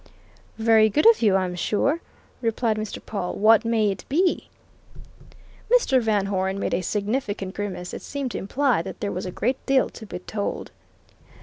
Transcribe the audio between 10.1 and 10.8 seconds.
told.